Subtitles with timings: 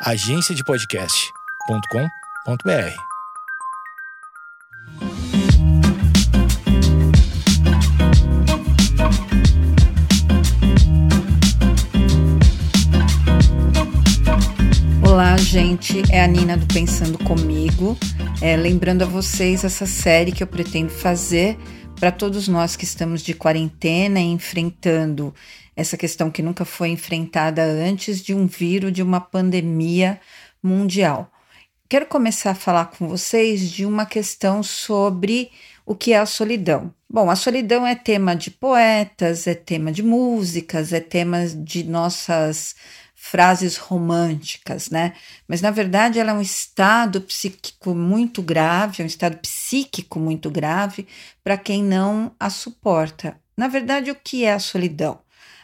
[0.00, 2.94] agenciadepodcast.com.br.
[15.02, 16.04] Olá, gente.
[16.10, 17.98] É a Nina do Pensando Comigo.
[18.40, 21.58] É, lembrando a vocês essa série que eu pretendo fazer
[21.98, 25.34] para todos nós que estamos de quarentena e enfrentando
[25.78, 30.20] essa questão que nunca foi enfrentada antes de um vírus, de uma pandemia
[30.60, 31.30] mundial.
[31.88, 35.52] Quero começar a falar com vocês de uma questão sobre
[35.86, 36.92] o que é a solidão.
[37.08, 42.74] Bom, a solidão é tema de poetas, é tema de músicas, é tema de nossas
[43.14, 45.12] frases românticas, né?
[45.46, 50.50] Mas na verdade ela é um estado psíquico muito grave, é um estado psíquico muito
[50.50, 51.06] grave
[51.44, 53.38] para quem não a suporta.
[53.56, 55.20] Na verdade, o que é a solidão?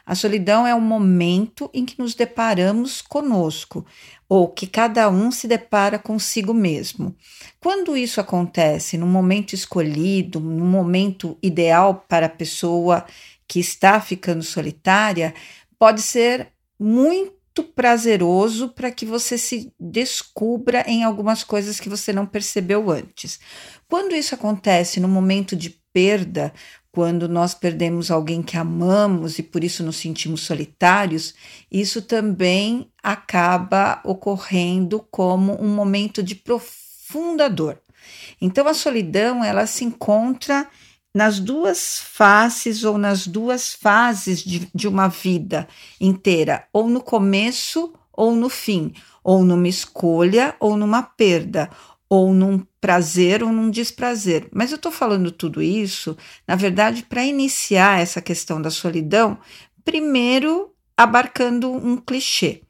[0.07, 3.87] A solidão é o momento em que nos deparamos conosco,
[4.29, 7.17] ou que cada um se depara consigo mesmo.
[7.59, 13.07] Quando isso acontece no momento escolhido, no momento ideal para a pessoa
[13.49, 15.35] que está ficando solitária,
[15.79, 22.27] pode ser muito prazeroso para que você se descubra em algumas coisas que você não
[22.27, 23.41] percebeu antes.
[23.89, 26.53] Quando isso acontece no momento de perda,
[26.95, 31.35] quando nós perdemos alguém que amamos e por isso nos sentimos solitários,
[31.71, 37.81] isso também acaba ocorrendo como um momento de profunda dor.
[38.41, 40.69] Então a solidão, ela se encontra
[41.13, 45.67] nas duas faces ou nas duas fases de, de uma vida
[46.01, 48.93] inteira, ou no começo ou no fim,
[49.25, 51.69] ou numa escolha ou numa perda,
[52.15, 54.49] ou num prazer ou num desprazer.
[54.53, 59.37] Mas eu estou falando tudo isso, na verdade, para iniciar essa questão da solidão,
[59.85, 62.63] primeiro abarcando um clichê.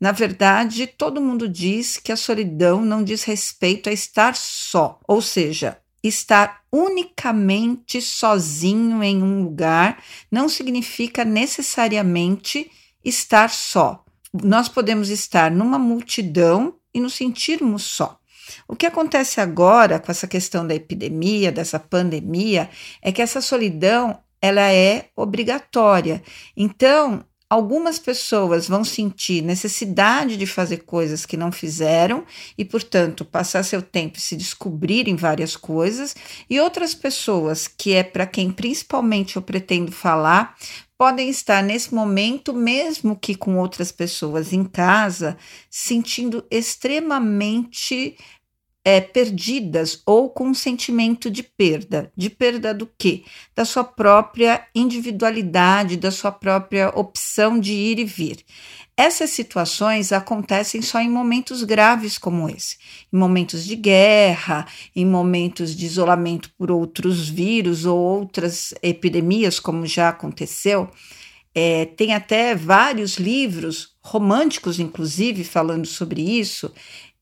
[0.00, 5.22] Na verdade, todo mundo diz que a solidão não diz respeito a estar só, ou
[5.22, 12.70] seja, estar unicamente sozinho em um lugar não significa necessariamente
[13.04, 14.04] estar só.
[14.32, 18.17] Nós podemos estar numa multidão e nos sentirmos só.
[18.66, 22.68] O que acontece agora com essa questão da epidemia, dessa pandemia,
[23.02, 26.22] é que essa solidão ela é obrigatória.
[26.56, 32.26] Então, Algumas pessoas vão sentir necessidade de fazer coisas que não fizeram
[32.58, 36.14] e, portanto, passar seu tempo se descobrirem várias coisas,
[36.50, 40.56] e outras pessoas, que é para quem principalmente eu pretendo falar,
[40.98, 45.38] podem estar nesse momento, mesmo que com outras pessoas em casa,
[45.70, 48.14] sentindo extremamente
[48.88, 52.10] é, perdidas ou com um sentimento de perda.
[52.16, 53.22] De perda do quê?
[53.54, 58.38] Da sua própria individualidade, da sua própria opção de ir e vir.
[58.96, 62.78] Essas situações acontecem só em momentos graves como esse,
[63.12, 64.66] em momentos de guerra,
[64.96, 70.88] em momentos de isolamento por outros vírus ou outras epidemias, como já aconteceu.
[71.54, 76.72] É, tem até vários livros românticos, inclusive, falando sobre isso,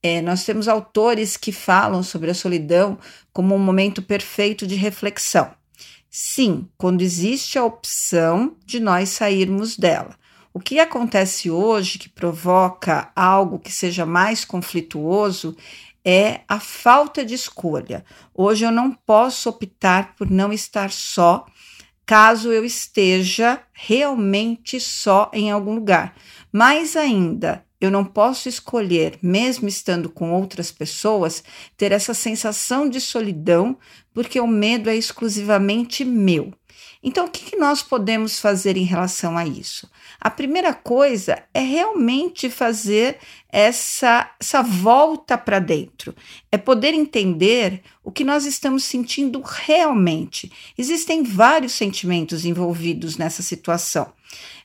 [0.02, 2.98] é, nós temos autores que falam sobre a solidão
[3.32, 5.50] como um momento perfeito de reflexão.
[6.08, 10.16] Sim, quando existe a opção de nós sairmos dela.
[10.54, 15.54] O que acontece hoje que provoca algo que seja mais conflituoso
[16.02, 18.04] é a falta de escolha.
[18.32, 21.44] Hoje eu não posso optar por não estar só,
[22.06, 26.16] caso eu esteja realmente só em algum lugar.
[26.50, 31.44] Mais ainda, eu não posso escolher, mesmo estando com outras pessoas,
[31.76, 33.76] ter essa sensação de solidão,
[34.14, 36.52] porque o medo é exclusivamente meu.
[37.02, 39.88] Então, o que, nós podemos fazer em relação a isso?
[40.20, 46.14] A primeira coisa é realmente fazer essa, essa volta para dentro,
[46.50, 50.50] é poder entender o que nós estamos sentindo realmente.
[50.76, 54.12] Existem vários sentimentos envolvidos nessa situação.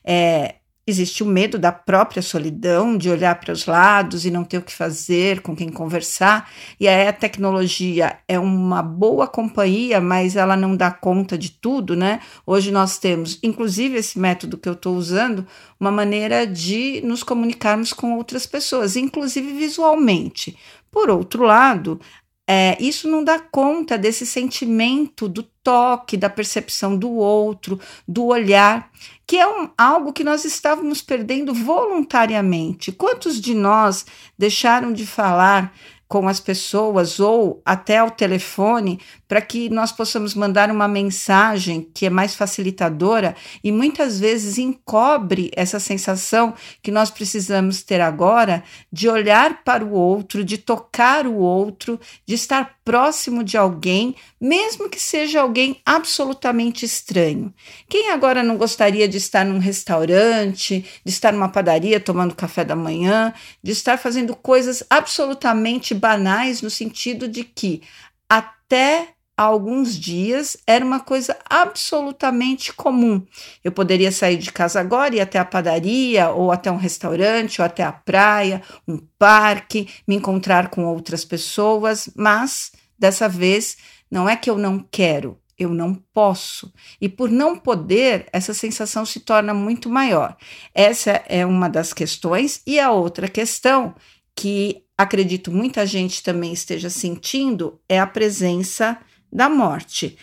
[0.04, 4.58] É, Existe o medo da própria solidão, de olhar para os lados e não ter
[4.58, 6.50] o que fazer, com quem conversar.
[6.80, 11.94] E aí a tecnologia é uma boa companhia, mas ela não dá conta de tudo,
[11.94, 12.20] né?
[12.44, 15.46] Hoje nós temos, inclusive esse método que eu estou usando,
[15.78, 20.58] uma maneira de nos comunicarmos com outras pessoas, inclusive visualmente.
[20.90, 22.00] Por outro lado,
[22.46, 28.90] é, isso não dá conta desse sentimento do toque, da percepção do outro, do olhar,
[29.32, 32.92] que é um, algo que nós estávamos perdendo voluntariamente.
[32.92, 34.04] Quantos de nós
[34.36, 35.72] deixaram de falar
[36.06, 42.04] com as pessoas ou até ao telefone para que nós possamos mandar uma mensagem que
[42.04, 43.34] é mais facilitadora
[43.64, 46.52] e muitas vezes encobre essa sensação
[46.82, 48.62] que nós precisamos ter agora
[48.92, 54.88] de olhar para o outro, de tocar o outro, de estar próximo de alguém, mesmo
[54.88, 57.52] que seja alguém absolutamente estranho.
[57.88, 62.76] Quem agora não gostaria de estar num restaurante, de estar numa padaria tomando café da
[62.76, 63.32] manhã,
[63.62, 67.82] de estar fazendo coisas absolutamente banais no sentido de que
[68.28, 73.24] até há alguns dias era uma coisa absolutamente comum.
[73.62, 77.60] Eu poderia sair de casa agora e ir até a padaria, ou até um restaurante,
[77.60, 83.76] ou até a praia, um parque, me encontrar com outras pessoas, mas dessa vez
[84.10, 86.72] não é que eu não quero, eu não posso.
[87.00, 90.36] E por não poder, essa sensação se torna muito maior.
[90.74, 92.60] Essa é uma das questões.
[92.66, 93.94] E a outra questão
[94.36, 98.98] que acredito muita gente também esteja sentindo é a presença
[99.32, 100.18] da morte.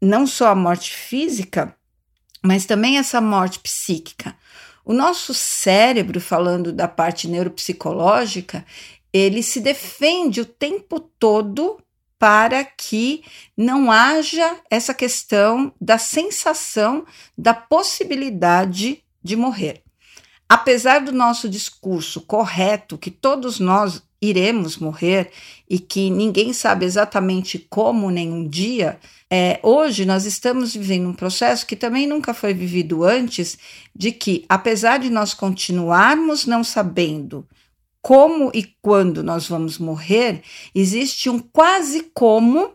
[0.00, 1.76] Não só a morte física,
[2.42, 4.34] mas também essa morte psíquica.
[4.84, 8.64] O nosso cérebro, falando da parte neuropsicológica,
[9.12, 11.78] ele se defende o tempo todo
[12.18, 13.22] para que
[13.56, 17.06] não haja essa questão da sensação
[17.36, 19.82] da possibilidade de morrer.
[20.48, 25.30] Apesar do nosso discurso correto, que todos nós iremos morrer
[25.68, 28.98] e que ninguém sabe exatamente como nem um dia,
[29.30, 33.58] é, hoje nós estamos vivendo um processo que também nunca foi vivido antes,
[33.94, 37.46] de que, apesar de nós continuarmos não sabendo
[38.00, 40.42] como e quando nós vamos morrer,
[40.74, 42.72] existe um quase como,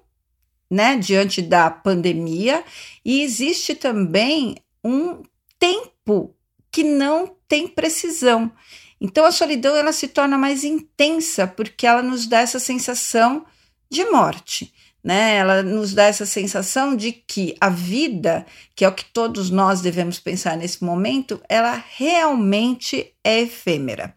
[0.69, 2.63] né, diante da pandemia,
[3.03, 5.23] e existe também um
[5.57, 6.35] tempo
[6.71, 8.51] que não tem precisão.
[8.99, 13.45] Então a solidão ela se torna mais intensa porque ela nos dá essa sensação
[13.89, 14.73] de morte.
[15.03, 15.35] Né?
[15.35, 18.45] Ela nos dá essa sensação de que a vida,
[18.75, 24.15] que é o que todos nós devemos pensar nesse momento, ela realmente é efêmera.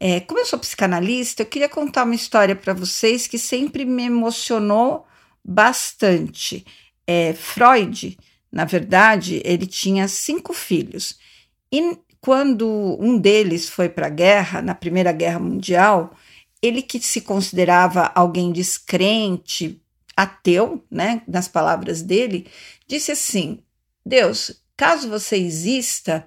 [0.00, 4.04] É, como eu sou psicanalista, eu queria contar uma história para vocês que sempre me
[4.04, 5.06] emocionou
[5.44, 6.64] bastante.
[7.06, 8.16] É, Freud,
[8.50, 11.18] na verdade, ele tinha cinco filhos.
[11.72, 16.14] E quando um deles foi para a guerra, na Primeira Guerra Mundial,
[16.60, 19.80] ele que se considerava alguém descrente,
[20.16, 22.48] ateu, né, nas palavras dele,
[22.86, 23.60] disse assim:
[24.04, 26.26] Deus, caso você exista,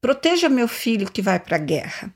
[0.00, 2.12] proteja meu filho que vai para a guerra.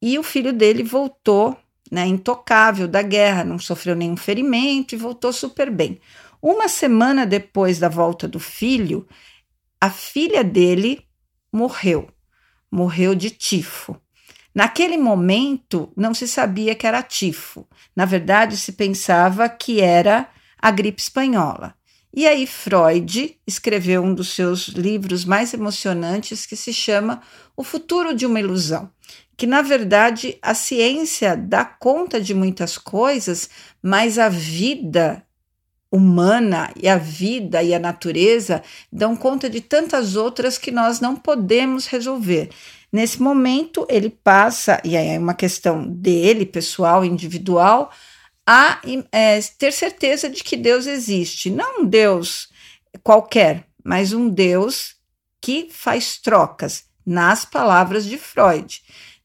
[0.00, 1.56] E o filho dele voltou,
[1.90, 5.98] né, intocável da guerra, não sofreu nenhum ferimento e voltou super bem.
[6.42, 9.08] Uma semana depois da volta do filho,
[9.80, 11.02] a filha dele
[11.50, 12.10] morreu
[12.76, 13.96] morreu de tifo.
[14.54, 17.66] Naquele momento, não se sabia que era tifo.
[17.94, 20.28] Na verdade, se pensava que era
[20.58, 21.74] a gripe espanhola.
[22.14, 27.22] E aí, Freud escreveu um dos seus livros mais emocionantes que se chama
[27.56, 28.90] O Futuro de uma Ilusão.
[29.36, 33.50] Que, na verdade, a ciência dá conta de muitas coisas,
[33.82, 35.25] mas a vida
[35.90, 38.62] humana e a vida e a natureza
[38.92, 42.50] dão conta de tantas outras que nós não podemos resolver.
[42.92, 47.90] Nesse momento, ele passa, e aí é uma questão dele, pessoal, individual,
[48.46, 48.80] a
[49.10, 51.50] é, ter certeza de que Deus existe.
[51.50, 52.48] Não um Deus
[53.02, 54.96] qualquer, mas um Deus
[55.40, 58.82] que faz trocas, nas palavras de Freud,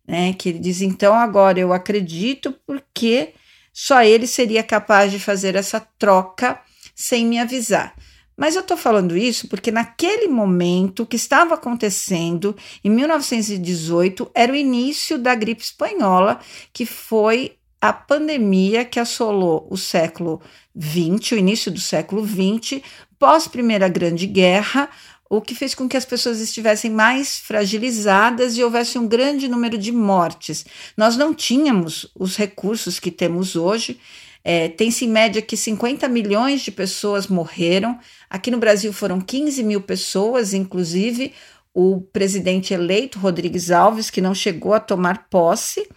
[0.08, 0.34] né?
[0.34, 3.34] Que ele diz: então agora eu acredito porque
[3.74, 6.60] só ele seria capaz de fazer essa troca
[6.96, 7.96] sem me avisar.
[8.36, 14.56] Mas eu estou falando isso porque naquele momento que estava acontecendo, em 1918, era o
[14.56, 16.40] início da gripe espanhola,
[16.74, 20.42] que foi a pandemia que assolou o século
[20.80, 22.82] XX, o início do século XX,
[23.20, 24.90] pós Primeira Grande Guerra,
[25.32, 29.78] o que fez com que as pessoas estivessem mais fragilizadas e houvesse um grande número
[29.78, 30.66] de mortes.
[30.98, 33.98] Nós não tínhamos os recursos que temos hoje.
[34.44, 37.98] É, Tem-se em média que 50 milhões de pessoas morreram.
[38.30, 41.32] Aqui no Brasil foram 15 mil pessoas, inclusive
[41.74, 45.88] o presidente eleito, Rodrigues Alves, que não chegou a tomar posse,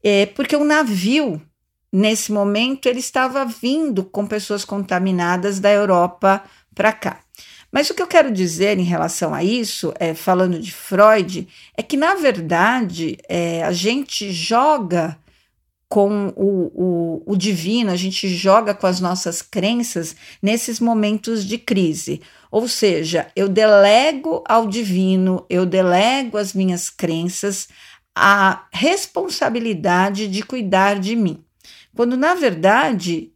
[0.00, 1.42] é, porque o navio,
[1.92, 7.25] nesse momento, ele estava vindo com pessoas contaminadas da Europa para cá.
[7.76, 11.82] Mas o que eu quero dizer em relação a isso, é, falando de Freud, é
[11.82, 15.18] que, na verdade, é, a gente joga
[15.86, 21.58] com o, o, o, divino, a gente joga com as nossas crenças nesses momentos de
[21.58, 22.22] crise.
[22.50, 27.68] Ou seja, eu delego ao divino, eu delego as minhas crenças
[28.14, 31.44] a responsabilidade de cuidar de mim.
[31.94, 33.35] quando na verdade,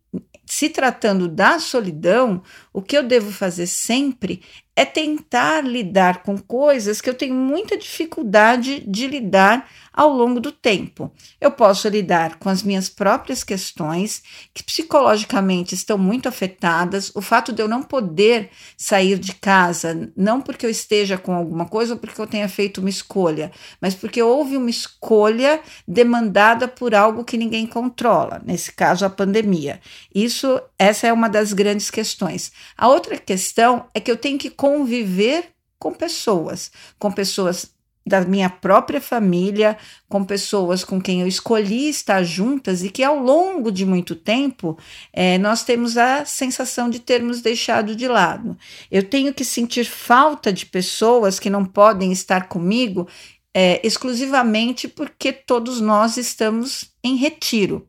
[0.50, 2.42] se tratando da solidão,
[2.73, 4.42] o que eu devo fazer sempre
[4.75, 10.52] é tentar lidar com coisas que eu tenho muita dificuldade de lidar ao longo do
[10.52, 11.12] tempo.
[11.40, 14.23] Eu posso lidar com as minhas próprias questões,
[14.54, 20.40] que psicologicamente estão muito afetadas, o fato de eu não poder sair de casa, não
[20.40, 24.23] porque eu esteja com alguma coisa ou porque eu tenha feito uma escolha, mas porque
[24.23, 29.80] houve uma escolha demandada por algo que ninguém controla, nesse caso a pandemia.
[30.14, 32.52] Isso, essa é uma das grandes questões.
[32.76, 37.73] A outra questão é que eu tenho que conviver com pessoas, com pessoas
[38.07, 39.76] da minha própria família,
[40.09, 44.78] com pessoas com quem eu escolhi estar juntas e que ao longo de muito tempo
[45.12, 48.57] é, nós temos a sensação de termos deixado de lado.
[48.90, 53.07] Eu tenho que sentir falta de pessoas que não podem estar comigo
[53.54, 57.87] é, exclusivamente porque todos nós estamos em retiro.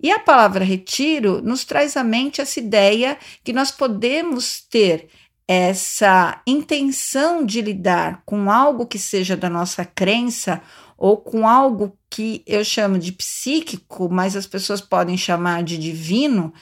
[0.00, 5.08] E a palavra retiro nos traz à mente essa ideia que nós podemos ter
[5.48, 10.60] essa intenção de lidar com algo que seja da nossa crença
[10.96, 16.52] ou com algo que eu chamo de psíquico, mas as pessoas podem chamar de divino,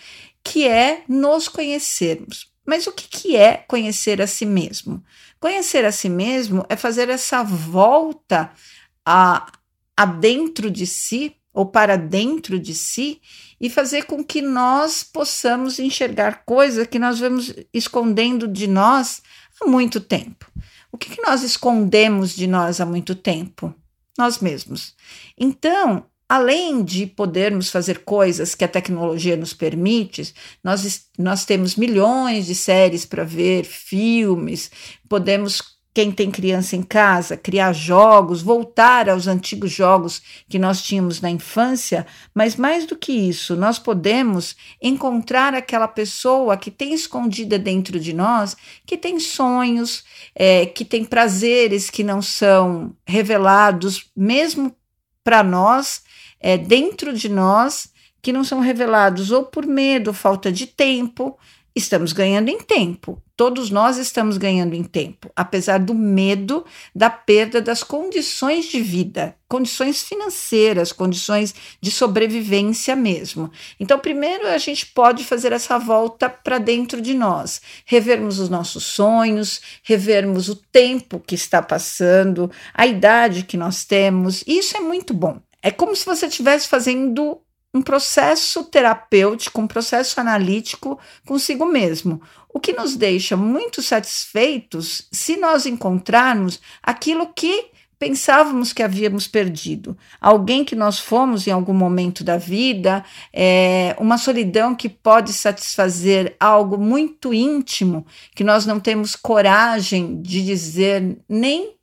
[0.44, 2.52] que é nos conhecermos.
[2.64, 5.02] Mas o que, que é conhecer a si mesmo?
[5.40, 8.52] Conhecer a si mesmo é fazer essa volta
[9.04, 9.50] a,
[9.96, 13.18] a dentro de si ou para dentro de si
[13.58, 19.22] e fazer com que nós possamos enxergar coisas que nós vamos escondendo de nós
[19.58, 20.52] há muito tempo.
[20.92, 23.74] O que, que nós escondemos de nós há muito tempo?
[24.18, 24.94] Nós mesmos.
[25.38, 32.44] Então, além de podermos fazer coisas que a tecnologia nos permite, nós, nós temos milhões
[32.44, 34.70] de séries para ver, filmes,
[35.08, 41.22] podemos quem tem criança em casa, criar jogos, voltar aos antigos jogos que nós tínhamos
[41.22, 47.58] na infância, mas mais do que isso, nós podemos encontrar aquela pessoa que tem escondida
[47.58, 54.76] dentro de nós, que tem sonhos, é, que tem prazeres que não são revelados, mesmo
[55.24, 56.02] para nós,
[56.38, 57.88] é, dentro de nós,
[58.20, 61.38] que não são revelados ou por medo, falta de tempo,
[61.76, 63.22] estamos ganhando em tempo.
[63.36, 66.64] Todos nós estamos ganhando em tempo, apesar do medo
[66.94, 73.52] da perda das condições de vida, condições financeiras, condições de sobrevivência mesmo.
[73.78, 78.84] Então, primeiro a gente pode fazer essa volta para dentro de nós, revermos os nossos
[78.84, 84.42] sonhos, revermos o tempo que está passando, a idade que nós temos.
[84.46, 85.38] Isso é muito bom.
[85.62, 87.38] É como se você estivesse fazendo
[87.76, 95.36] um processo terapêutico, um processo analítico consigo mesmo, o que nos deixa muito satisfeitos se
[95.36, 99.96] nós encontrarmos aquilo que pensávamos que havíamos perdido.
[100.20, 106.34] Alguém que nós fomos em algum momento da vida, é, uma solidão que pode satisfazer
[106.40, 111.75] algo muito íntimo, que nós não temos coragem de dizer nem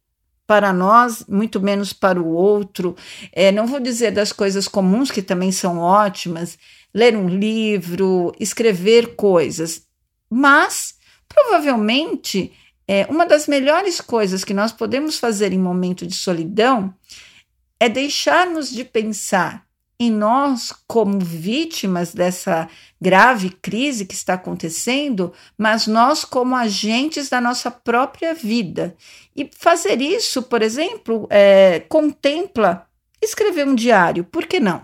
[0.45, 2.95] para nós, muito menos para o outro.
[3.31, 6.57] É, não vou dizer das coisas comuns, que também são ótimas,
[6.93, 9.83] ler um livro, escrever coisas,
[10.29, 10.95] mas
[11.27, 12.51] provavelmente
[12.87, 16.93] é, uma das melhores coisas que nós podemos fazer em momento de solidão
[17.79, 19.62] é deixarmos de pensar
[20.09, 22.69] nós como vítimas dessa
[22.99, 28.95] grave crise que está acontecendo, mas nós como agentes da nossa própria vida.
[29.35, 32.87] E fazer isso, por exemplo, é, contempla
[33.21, 34.81] escrever um diário, por que não?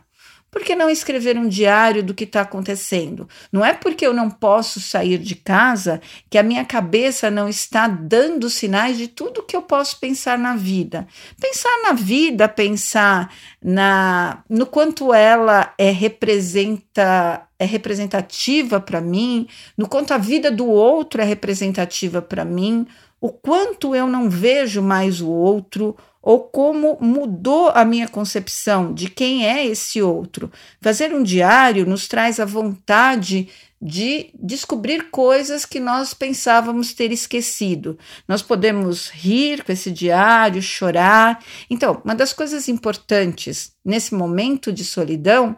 [0.51, 3.27] Por que não escrever um diário do que está acontecendo?
[3.51, 7.88] Não é porque eu não posso sair de casa que a minha cabeça não está
[7.88, 11.08] dando sinais de tudo que eu posso pensar na vida.
[11.39, 19.46] Pensar na vida, pensar na no quanto ela é representa é representativa para mim,
[19.77, 22.88] no quanto a vida do outro é representativa para mim,
[23.21, 29.09] o quanto eu não vejo mais o outro, ou como mudou a minha concepção de
[29.09, 30.51] quem é esse outro.
[30.81, 33.49] Fazer um diário nos traz a vontade
[33.81, 37.97] de descobrir coisas que nós pensávamos ter esquecido.
[38.27, 41.41] Nós podemos rir com esse diário, chorar.
[41.69, 45.55] Então, uma das coisas importantes nesse momento de solidão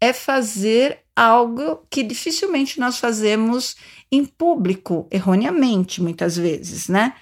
[0.00, 3.76] é fazer algo que dificilmente nós fazemos
[4.12, 7.14] em público, erroneamente, muitas vezes, né?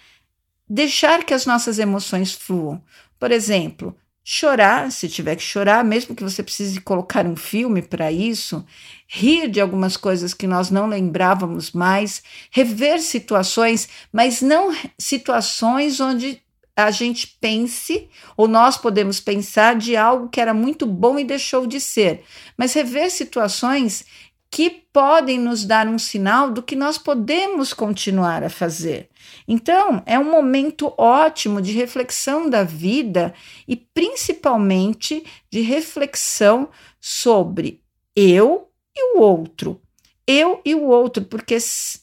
[0.68, 2.82] deixar que as nossas emoções fluam.
[3.18, 8.10] Por exemplo, chorar, se tiver que chorar, mesmo que você precise colocar um filme para
[8.10, 8.64] isso,
[9.06, 16.42] rir de algumas coisas que nós não lembrávamos mais, rever situações, mas não situações onde
[16.76, 21.66] a gente pense, ou nós podemos pensar de algo que era muito bom e deixou
[21.66, 22.24] de ser,
[22.56, 24.04] mas rever situações
[24.50, 29.08] que podem nos dar um sinal do que nós podemos continuar a fazer.
[29.48, 33.34] Então, é um momento ótimo de reflexão da vida
[33.66, 36.68] e principalmente de reflexão
[37.00, 37.82] sobre
[38.14, 39.80] eu e o outro.
[40.26, 41.58] Eu e o outro, porque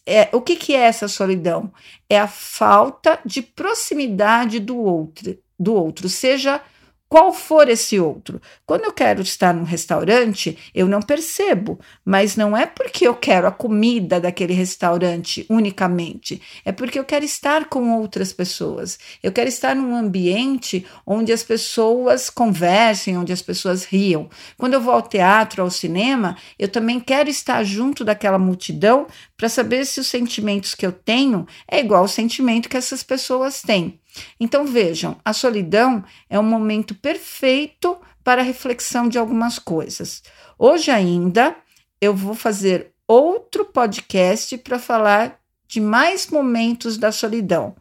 [0.05, 1.71] é, o que, que é essa solidão?
[2.09, 6.61] É a falta de proximidade do outro, do outro, seja
[7.11, 8.41] qual for esse outro.
[8.65, 13.45] Quando eu quero estar num restaurante, eu não percebo, mas não é porque eu quero
[13.45, 18.97] a comida daquele restaurante unicamente, é porque eu quero estar com outras pessoas.
[19.21, 24.29] Eu quero estar num ambiente onde as pessoas conversem, onde as pessoas riam.
[24.57, 29.05] Quando eu vou ao teatro, ao cinema, eu também quero estar junto daquela multidão
[29.41, 33.63] para saber se os sentimentos que eu tenho é igual ao sentimento que essas pessoas
[33.63, 33.99] têm.
[34.39, 40.21] Então vejam, a solidão é um momento perfeito para a reflexão de algumas coisas.
[40.59, 41.55] Hoje ainda
[41.99, 47.75] eu vou fazer outro podcast para falar de mais momentos da solidão.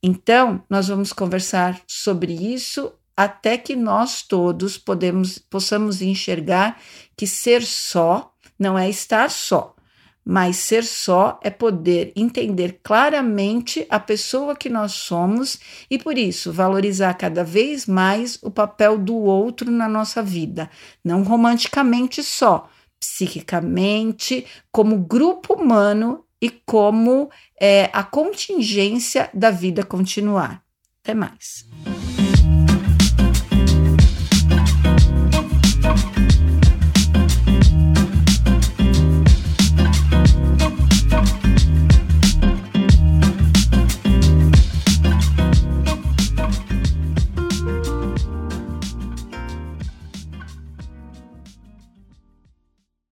[0.00, 6.80] Então, nós vamos conversar sobre isso até que nós todos podemos, possamos enxergar
[7.16, 9.74] que ser só não é estar só,
[10.24, 15.58] mas ser só é poder entender claramente a pessoa que nós somos
[15.90, 20.70] e, por isso, valorizar cada vez mais o papel do outro na nossa vida,
[21.04, 30.62] não romanticamente só, psiquicamente, como grupo humano e como é, a contingência da vida continuar.
[31.02, 31.66] Até mais.